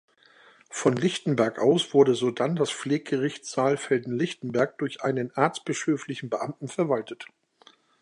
[0.71, 7.27] Von Lichtenberg aus wurde sodann das Pfleggericht Saalfelden-Lichtenberg durch einen erzbischöflichen Beamten verwaltet.